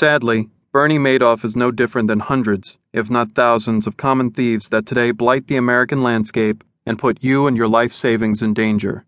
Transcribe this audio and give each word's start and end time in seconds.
Sadly, 0.00 0.48
Bernie 0.72 0.98
Madoff 0.98 1.44
is 1.44 1.54
no 1.54 1.70
different 1.70 2.08
than 2.08 2.20
hundreds, 2.20 2.78
if 2.90 3.10
not 3.10 3.34
thousands, 3.34 3.86
of 3.86 3.98
common 3.98 4.30
thieves 4.30 4.70
that 4.70 4.86
today 4.86 5.10
blight 5.10 5.46
the 5.46 5.56
American 5.56 6.02
landscape 6.02 6.64
and 6.86 6.98
put 6.98 7.22
you 7.22 7.46
and 7.46 7.54
your 7.54 7.68
life 7.68 7.92
savings 7.92 8.40
in 8.40 8.54
danger. 8.54 9.04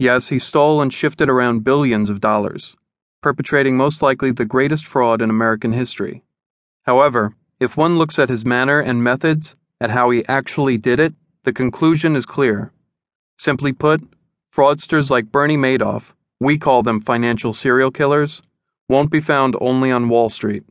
Yes, 0.00 0.30
he 0.30 0.40
stole 0.40 0.82
and 0.82 0.92
shifted 0.92 1.28
around 1.28 1.62
billions 1.62 2.10
of 2.10 2.20
dollars, 2.20 2.74
perpetrating 3.20 3.76
most 3.76 4.02
likely 4.02 4.32
the 4.32 4.44
greatest 4.44 4.84
fraud 4.86 5.22
in 5.22 5.30
American 5.30 5.72
history. 5.72 6.24
However, 6.82 7.36
if 7.60 7.76
one 7.76 7.94
looks 7.94 8.18
at 8.18 8.28
his 8.28 8.44
manner 8.44 8.80
and 8.80 9.04
methods, 9.04 9.54
at 9.80 9.90
how 9.90 10.10
he 10.10 10.26
actually 10.26 10.78
did 10.78 10.98
it, 10.98 11.14
the 11.44 11.52
conclusion 11.52 12.16
is 12.16 12.26
clear. 12.26 12.72
Simply 13.38 13.72
put, 13.72 14.02
fraudsters 14.52 15.10
like 15.10 15.30
Bernie 15.30 15.56
Madoff, 15.56 16.10
we 16.40 16.58
call 16.58 16.82
them 16.82 17.00
financial 17.00 17.54
serial 17.54 17.92
killers, 17.92 18.42
won't 18.92 19.10
be 19.10 19.22
found 19.22 19.56
only 19.58 19.90
on 19.90 20.10
Wall 20.10 20.28
Street. 20.28 20.64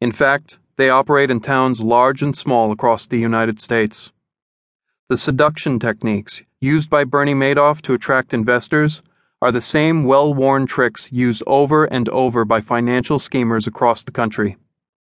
In 0.00 0.12
fact, 0.12 0.58
they 0.76 0.88
operate 0.88 1.32
in 1.32 1.40
towns 1.40 1.80
large 1.80 2.22
and 2.22 2.36
small 2.36 2.70
across 2.70 3.08
the 3.08 3.18
United 3.18 3.58
States. 3.58 4.12
The 5.08 5.16
seduction 5.16 5.80
techniques 5.80 6.44
used 6.60 6.88
by 6.88 7.02
Bernie 7.02 7.34
Madoff 7.34 7.82
to 7.82 7.92
attract 7.92 8.32
investors 8.32 9.02
are 9.42 9.50
the 9.50 9.60
same 9.60 10.04
well 10.04 10.32
worn 10.32 10.66
tricks 10.66 11.10
used 11.10 11.42
over 11.44 11.86
and 11.86 12.08
over 12.10 12.44
by 12.44 12.60
financial 12.60 13.18
schemers 13.18 13.66
across 13.66 14.04
the 14.04 14.12
country. 14.12 14.56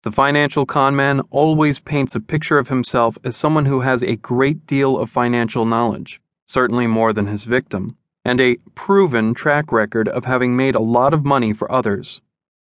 The 0.03 0.13
financial 0.13 0.65
conman 0.65 1.23
always 1.31 1.81
paints 1.81 2.15
a 2.15 2.21
picture 2.21 2.59
of 2.59 2.69
himself 2.69 3.19
as 3.25 3.37
someone 3.37 3.67
who 3.67 3.81
has 3.81 4.01
a 4.05 4.15
great 4.15 4.65
deal 4.65 4.97
of 4.97 5.11
financial 5.11 5.65
knowledge, 5.65 6.21
certainly 6.47 6.87
more 6.87 7.13
than 7.13 7.27
his 7.27 7.43
victim, 7.43 7.97
and 8.25 8.41
a 8.41 8.59
proven 8.77 9.35
track 9.35 9.73
record 9.73 10.09
of 10.09 10.25
having 10.25 10.55
made 10.57 10.77
a 10.77 10.89
lot 10.99 11.13
of 11.13 11.25
money 11.25 11.53
for 11.53 11.71
others. 11.73 12.21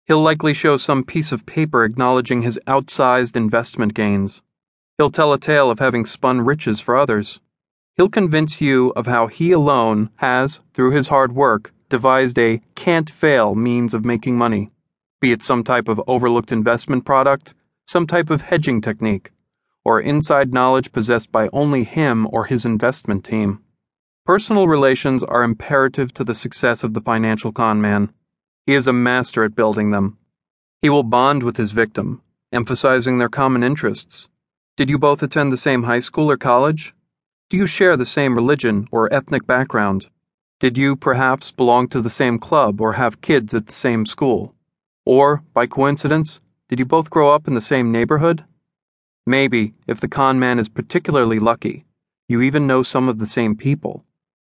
He'll 0.07 0.21
likely 0.21 0.53
show 0.53 0.77
some 0.77 1.03
piece 1.03 1.31
of 1.31 1.45
paper 1.45 1.83
acknowledging 1.83 2.41
his 2.41 2.59
outsized 2.67 3.35
investment 3.35 3.93
gains. 3.93 4.41
He'll 4.97 5.11
tell 5.11 5.33
a 5.33 5.39
tale 5.39 5.71
of 5.71 5.80
having 5.80 6.05
spun 6.05 6.41
riches 6.41 6.80
for 6.80 6.97
others. 6.97 7.39
He'll 7.97 8.09
convince 8.09 8.61
you 8.61 8.93
of 8.95 9.05
how 9.05 9.27
he 9.27 9.52
alone 9.52 10.09
has, 10.17 10.61
through 10.73 10.91
his 10.91 11.09
hard 11.09 11.33
work, 11.33 11.73
devised 11.89 12.39
a 12.39 12.61
can't 12.75 13.09
fail 13.09 13.53
means 13.53 13.93
of 13.93 14.05
making 14.05 14.38
money, 14.38 14.71
be 15.19 15.31
it 15.31 15.43
some 15.43 15.63
type 15.63 15.88
of 15.88 16.02
overlooked 16.08 16.52
investment 16.52 17.05
product, 17.05 17.53
some 17.86 18.08
type 18.08 18.30
of 18.30 18.43
hedging 18.43 18.81
technique, 18.81 19.31
or 19.83 19.99
inside 19.99 20.53
knowledge 20.53 20.91
possessed 20.91 21.31
by 21.31 21.49
only 21.52 21.83
him 21.83 22.27
or 22.31 22.45
his 22.45 22.65
investment 22.65 23.23
team. 23.25 23.61
Personal 24.25 24.67
relations 24.67 25.23
are 25.23 25.43
imperative 25.43 26.13
to 26.13 26.23
the 26.23 26.36
success 26.36 26.83
of 26.83 26.93
the 26.93 27.02
financial 27.02 27.52
con 27.52 27.81
man. 27.81 28.13
He 28.72 28.75
is 28.75 28.88
a 28.88 28.94
master 28.94 29.44
at 29.44 29.53
building 29.53 29.91
them. 29.91 30.17
He 30.81 30.89
will 30.89 31.03
bond 31.03 31.44
with 31.44 31.58
his 31.58 31.73
victim, 31.73 32.22
emphasizing 32.53 33.17
their 33.17 33.27
common 33.27 33.64
interests. 33.64 34.30
Did 34.77 34.89
you 34.89 34.97
both 34.97 35.22
attend 35.22 35.52
the 35.52 35.58
same 35.58 35.83
high 35.83 36.00
school 36.00 36.31
or 36.31 36.38
college? 36.38 36.94
Do 37.49 37.58
you 37.58 37.67
share 37.67 37.97
the 37.97 38.05
same 38.05 38.33
religion 38.33 38.88
or 38.89 39.14
ethnic 39.14 39.45
background? 39.45 40.08
Did 40.61 40.77
you 40.77 40.95
perhaps 40.95 41.52
belong 41.52 41.89
to 41.89 41.99
the 41.99 42.09
same 42.09 42.39
club 42.39 42.80
or 42.80 42.94
have 42.94 43.19
kids 43.19 43.53
at 43.53 43.67
the 43.67 43.73
same 43.73 44.05
school? 44.05 44.55
Or, 45.05 45.44
by 45.53 45.67
coincidence, 45.67 46.39
did 46.69 46.80
you 46.80 46.86
both 46.86 47.09
grow 47.09 47.36
up 47.36 47.49
in 47.49 47.55
the 47.55 47.59
same 47.59 47.92
neighborhood? 47.92 48.45
Maybe, 49.25 49.73
if 49.86 49.99
the 49.99 50.08
con 50.08 50.39
man 50.39 50.59
is 50.59 50.69
particularly 50.69 51.39
lucky, 51.39 51.83
you 52.30 52.42
even 52.42 52.67
know 52.67 52.83
some 52.83 53.09
of 53.09 53.19
the 53.19 53.27
same 53.27 53.58
people. 53.58 54.05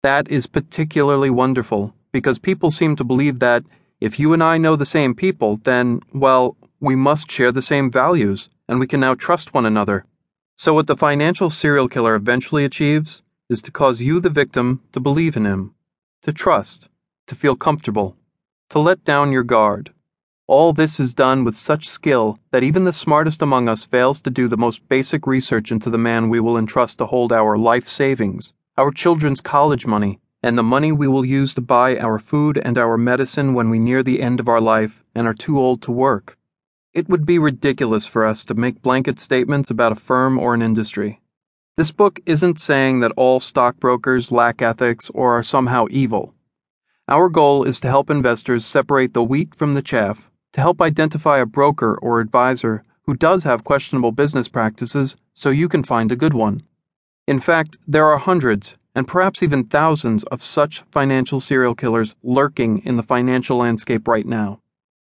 That 0.02 0.30
is 0.30 0.46
particularly 0.46 1.30
wonderful 1.30 1.94
because 2.12 2.38
people 2.38 2.70
seem 2.70 2.94
to 2.96 3.05
believe 3.05 3.38
that 3.38 3.64
if 4.03 4.19
you 4.19 4.33
and 4.33 4.42
I 4.42 4.58
know 4.58 4.75
the 4.75 4.84
same 4.84 5.14
people, 5.14 5.58
then, 5.62 6.00
well, 6.12 6.56
we 6.81 6.97
must 6.97 7.31
share 7.31 7.53
the 7.53 7.62
same 7.62 7.89
values, 7.89 8.48
and 8.69 8.81
we 8.81 8.89
can 8.89 8.98
now 8.98 9.14
trust 9.14 9.55
one 9.55 9.64
another. 9.64 10.05
So, 10.56 10.75
what 10.75 10.89
the 10.89 10.97
financial 10.97 11.50
serial 11.50 11.89
killer 11.89 12.17
eventually 12.17 12.64
achieves 12.64 13.23
is 13.48 13.62
to 13.62 13.70
cause 13.70 14.01
you, 14.01 14.18
the 14.18 14.29
victim, 14.29 14.83
to 14.91 14.98
believe 14.98 15.36
in 15.36 15.45
him, 15.45 15.77
to 16.23 16.33
trust, 16.33 16.89
to 17.29 17.36
feel 17.36 17.55
comfortable, 17.55 18.17
to 18.70 18.80
let 18.80 19.05
down 19.05 19.30
your 19.30 19.45
guard. 19.45 19.92
All 20.48 20.73
this 20.73 20.98
is 20.98 21.14
done 21.14 21.45
with 21.45 21.55
such 21.55 21.89
skill 21.89 22.41
that 22.51 22.64
even 22.64 22.83
the 22.83 22.92
smartest 22.92 23.41
among 23.41 23.68
us 23.68 23.85
fails 23.85 24.20
to 24.23 24.30
do 24.30 24.48
the 24.48 24.57
most 24.57 24.89
basic 24.89 25.29
research 25.29 25.70
into 25.70 25.91
the 25.91 25.96
man 25.96 26.29
we 26.29 26.41
will 26.41 26.58
entrust 26.58 26.98
to 26.98 27.07
hold 27.07 27.33
our 27.33 27.57
life 27.57 27.86
savings, 27.86 28.52
our 28.77 28.91
children's 28.91 29.41
college 29.41 29.86
money, 29.86 30.18
and 30.42 30.58
the 30.58 30.63
money 30.63 30.91
we 30.91 31.07
will 31.07 31.25
use 31.25 31.55
to 31.55 31.61
buy 31.61 31.97
our 31.98 32.19
food 32.19 32.61
and 32.64 32.77
our 32.77 32.98
medicine 32.98 33.55
when 33.55 33.70
we 33.70 33.79
near 33.79 34.03
the 34.03 34.20
end 34.20 34.41
of 34.41 34.48
our 34.48 34.61
life 34.61 35.05
and 35.14 35.27
are 35.27 35.35
too 35.35 35.58
old 35.58 35.80
to 35.83 35.92
work. 35.92 36.36
It 36.92 37.08
would 37.08 37.25
be 37.25 37.39
ridiculous 37.39 38.07
for 38.07 38.27
us 38.27 38.45
to 38.47 38.55
make 38.55 38.83
blanket 38.83 39.19
statements 39.19 39.70
about 39.70 39.92
a 39.92 39.97
firm 39.97 40.39
or 40.39 40.53
an 40.53 40.63
industry. 40.63 41.20
This 41.77 41.92
book 41.92 42.20
isn't 42.27 42.61
saying 42.61 43.01
that 43.01 43.13
all 43.17 43.41
stockbrokers 43.41 44.30
lack 44.30 44.61
ethics 44.61 45.11
or 45.14 45.39
are 45.39 45.42
somehow 45.42 45.86
evil. 45.91 46.35
Our 47.09 47.29
goal 47.29 47.64
is 47.64 47.80
to 47.80 47.89
help 47.89 48.11
investors 48.11 48.67
separate 48.67 49.14
the 49.14 49.24
wheat 49.24 49.55
from 49.55 49.73
the 49.73 49.83
chaff, 49.83 50.30
to 50.53 50.61
help 50.61 50.83
identify 50.83 51.39
a 51.39 51.47
broker 51.47 51.97
or 52.03 52.20
advisor 52.20 52.83
who 53.05 53.14
does 53.14 53.45
have 53.45 53.64
questionable 53.64 54.13
business 54.13 54.48
practices 54.48 55.17
so 55.33 55.51
you 55.51 55.69
can 55.69 55.83
find 55.83 56.13
a 56.13 56.17
good 56.17 56.35
one. 56.35 56.63
In 57.32 57.40
fact, 57.40 57.78
there 57.88 58.04
are 58.08 58.18
hundreds, 58.18 58.76
and 58.94 59.08
perhaps 59.08 59.42
even 59.42 59.64
thousands 59.64 60.22
of 60.24 60.42
such 60.42 60.82
financial 60.90 61.40
serial 61.40 61.74
killers 61.74 62.14
lurking 62.22 62.82
in 62.84 62.98
the 62.98 63.02
financial 63.02 63.56
landscape 63.56 64.06
right 64.06 64.26
now. 64.26 64.60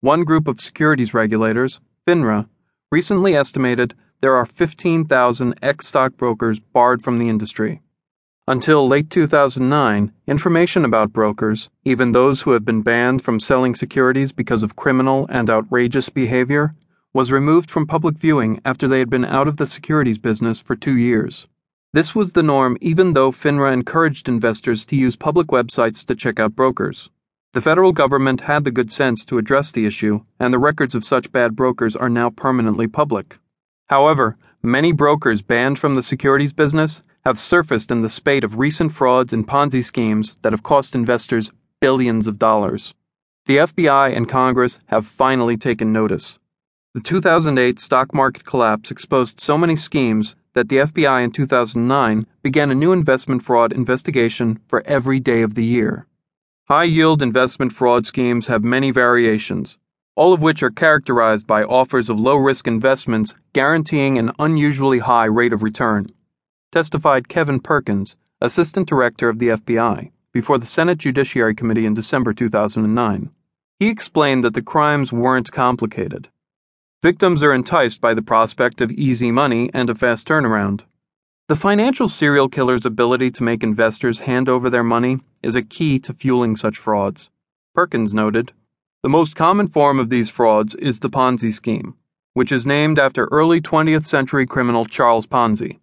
One 0.02 0.22
group 0.22 0.46
of 0.46 0.60
securities 0.60 1.12
regulators, 1.12 1.80
FINRA, 2.06 2.46
recently 2.92 3.34
estimated 3.34 3.94
there 4.20 4.36
are 4.36 4.46
15,000 4.46 5.58
ex 5.60 5.88
stockbrokers 5.88 6.60
barred 6.60 7.02
from 7.02 7.18
the 7.18 7.28
industry. 7.28 7.82
Until 8.46 8.86
late 8.86 9.10
2009, 9.10 10.12
information 10.28 10.84
about 10.84 11.12
brokers, 11.12 11.70
even 11.84 12.12
those 12.12 12.42
who 12.42 12.52
have 12.52 12.64
been 12.64 12.82
banned 12.82 13.22
from 13.22 13.40
selling 13.40 13.74
securities 13.74 14.30
because 14.30 14.62
of 14.62 14.76
criminal 14.76 15.26
and 15.28 15.50
outrageous 15.50 16.08
behavior, 16.08 16.76
was 17.12 17.32
removed 17.32 17.68
from 17.68 17.84
public 17.84 18.16
viewing 18.16 18.60
after 18.64 18.86
they 18.86 19.00
had 19.00 19.10
been 19.10 19.24
out 19.24 19.48
of 19.48 19.56
the 19.56 19.66
securities 19.66 20.18
business 20.18 20.60
for 20.60 20.76
two 20.76 20.96
years. 20.96 21.48
This 21.94 22.14
was 22.14 22.32
the 22.32 22.42
norm 22.42 22.78
even 22.80 23.12
though 23.12 23.30
FINRA 23.30 23.70
encouraged 23.70 24.26
investors 24.26 24.86
to 24.86 24.96
use 24.96 25.14
public 25.14 25.48
websites 25.48 26.02
to 26.06 26.14
check 26.14 26.40
out 26.40 26.56
brokers. 26.56 27.10
The 27.52 27.60
federal 27.60 27.92
government 27.92 28.42
had 28.42 28.64
the 28.64 28.70
good 28.70 28.90
sense 28.90 29.26
to 29.26 29.36
address 29.36 29.70
the 29.70 29.84
issue, 29.84 30.24
and 30.40 30.54
the 30.54 30.58
records 30.58 30.94
of 30.94 31.04
such 31.04 31.30
bad 31.32 31.54
brokers 31.54 31.94
are 31.94 32.08
now 32.08 32.30
permanently 32.30 32.86
public. 32.86 33.38
However, 33.90 34.38
many 34.62 34.92
brokers 34.92 35.42
banned 35.42 35.78
from 35.78 35.94
the 35.94 36.02
securities 36.02 36.54
business 36.54 37.02
have 37.26 37.38
surfaced 37.38 37.90
in 37.90 38.00
the 38.00 38.08
spate 38.08 38.42
of 38.42 38.58
recent 38.58 38.92
frauds 38.92 39.34
and 39.34 39.46
Ponzi 39.46 39.84
schemes 39.84 40.38
that 40.40 40.54
have 40.54 40.62
cost 40.62 40.94
investors 40.94 41.52
billions 41.78 42.26
of 42.26 42.38
dollars. 42.38 42.94
The 43.44 43.58
FBI 43.58 44.16
and 44.16 44.26
Congress 44.26 44.78
have 44.86 45.06
finally 45.06 45.58
taken 45.58 45.92
notice. 45.92 46.38
The 46.94 47.00
2008 47.00 47.78
stock 47.78 48.14
market 48.14 48.44
collapse 48.44 48.90
exposed 48.90 49.40
so 49.40 49.58
many 49.58 49.76
schemes 49.76 50.36
that 50.54 50.68
the 50.68 50.76
FBI 50.76 51.24
in 51.24 51.30
2009 51.30 52.26
began 52.42 52.70
a 52.70 52.74
new 52.74 52.92
investment 52.92 53.42
fraud 53.42 53.72
investigation 53.72 54.60
for 54.66 54.82
every 54.86 55.20
day 55.20 55.42
of 55.42 55.54
the 55.54 55.64
year. 55.64 56.06
High 56.68 56.84
yield 56.84 57.22
investment 57.22 57.72
fraud 57.72 58.06
schemes 58.06 58.46
have 58.46 58.62
many 58.62 58.90
variations, 58.90 59.78
all 60.14 60.32
of 60.32 60.42
which 60.42 60.62
are 60.62 60.70
characterized 60.70 61.46
by 61.46 61.64
offers 61.64 62.10
of 62.10 62.20
low 62.20 62.36
risk 62.36 62.66
investments 62.66 63.34
guaranteeing 63.52 64.18
an 64.18 64.32
unusually 64.38 65.00
high 65.00 65.24
rate 65.24 65.52
of 65.52 65.62
return, 65.62 66.12
testified 66.70 67.28
Kevin 67.28 67.60
Perkins, 67.60 68.16
Assistant 68.40 68.88
Director 68.88 69.28
of 69.28 69.38
the 69.38 69.48
FBI, 69.48 70.10
before 70.32 70.58
the 70.58 70.66
Senate 70.66 70.98
Judiciary 70.98 71.54
Committee 71.54 71.86
in 71.86 71.94
December 71.94 72.32
2009. 72.32 73.30
He 73.78 73.88
explained 73.88 74.44
that 74.44 74.54
the 74.54 74.62
crimes 74.62 75.12
weren't 75.12 75.52
complicated. 75.52 76.28
Victims 77.02 77.42
are 77.42 77.52
enticed 77.52 78.00
by 78.00 78.14
the 78.14 78.22
prospect 78.22 78.80
of 78.80 78.92
easy 78.92 79.32
money 79.32 79.68
and 79.74 79.90
a 79.90 79.94
fast 79.96 80.28
turnaround. 80.28 80.82
The 81.48 81.56
financial 81.56 82.08
serial 82.08 82.48
killer's 82.48 82.86
ability 82.86 83.32
to 83.32 83.42
make 83.42 83.64
investors 83.64 84.20
hand 84.20 84.48
over 84.48 84.70
their 84.70 84.84
money 84.84 85.18
is 85.42 85.56
a 85.56 85.62
key 85.62 85.98
to 85.98 86.14
fueling 86.14 86.54
such 86.54 86.78
frauds. 86.78 87.28
Perkins 87.74 88.14
noted 88.14 88.52
The 89.02 89.08
most 89.08 89.34
common 89.34 89.66
form 89.66 89.98
of 89.98 90.10
these 90.10 90.30
frauds 90.30 90.76
is 90.76 91.00
the 91.00 91.10
Ponzi 91.10 91.52
scheme, 91.52 91.96
which 92.34 92.52
is 92.52 92.64
named 92.64 93.00
after 93.00 93.24
early 93.32 93.60
20th 93.60 94.06
century 94.06 94.46
criminal 94.46 94.84
Charles 94.84 95.26
Ponzi. 95.26 95.80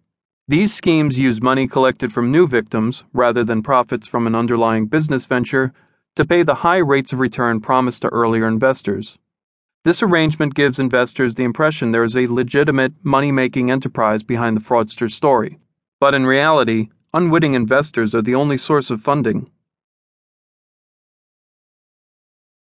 These 0.48 0.72
schemes 0.72 1.18
use 1.18 1.42
money 1.42 1.68
collected 1.68 2.14
from 2.14 2.32
new 2.32 2.46
victims, 2.46 3.04
rather 3.12 3.44
than 3.44 3.62
profits 3.62 4.06
from 4.06 4.26
an 4.26 4.34
underlying 4.34 4.86
business 4.86 5.26
venture, 5.26 5.74
to 6.16 6.24
pay 6.24 6.42
the 6.42 6.64
high 6.64 6.78
rates 6.78 7.12
of 7.12 7.20
return 7.20 7.60
promised 7.60 8.00
to 8.00 8.08
earlier 8.08 8.48
investors. 8.48 9.18
This 9.82 10.02
arrangement 10.02 10.54
gives 10.54 10.78
investors 10.78 11.36
the 11.36 11.44
impression 11.44 11.90
there 11.90 12.04
is 12.04 12.14
a 12.14 12.26
legitimate 12.26 12.92
money 13.02 13.32
making 13.32 13.70
enterprise 13.70 14.22
behind 14.22 14.54
the 14.54 14.60
fraudster's 14.60 15.14
story. 15.14 15.58
But 15.98 16.14
in 16.14 16.26
reality, 16.26 16.90
unwitting 17.14 17.54
investors 17.54 18.14
are 18.14 18.20
the 18.20 18.34
only 18.34 18.58
source 18.58 18.90
of 18.90 19.00
funding. 19.00 19.50